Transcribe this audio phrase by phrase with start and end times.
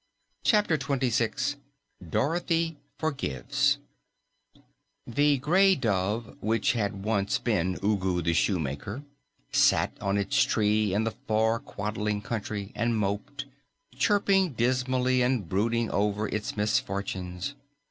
[0.43, 1.57] CHAPTER 26
[2.09, 3.77] DOROTHY FORGIVES
[5.05, 9.03] The gray dove which had once been Ugu the Shoemaker
[9.51, 13.45] sat on its tree in the far Quadling Country and moped,
[13.95, 17.53] chirping dismally and brooding over its misfortunes.